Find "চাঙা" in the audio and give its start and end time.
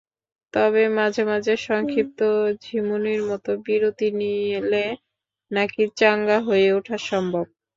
5.99-6.37